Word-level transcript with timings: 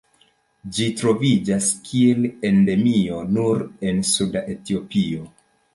Ĝi 0.77 0.87
troviĝas 1.01 1.67
kiel 1.89 2.27
endemio 2.51 3.21
nur 3.37 3.63
en 3.91 4.05
suda 4.15 4.47
Etiopio. 4.57 5.33